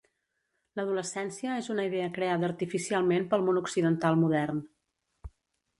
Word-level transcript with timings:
L'adolescència 0.79 1.57
és 1.63 1.69
una 1.75 1.85
idea 1.89 2.09
creada 2.17 2.49
artificialment 2.49 3.29
pel 3.35 3.45
món 3.51 3.61
occidental 3.65 4.21
modern. 4.25 4.65